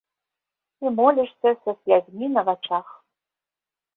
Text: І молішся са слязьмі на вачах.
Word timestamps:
І 0.85 0.93
молішся 0.99 1.51
са 1.63 1.71
слязьмі 1.83 2.25
на 2.37 2.41
вачах. 2.47 2.87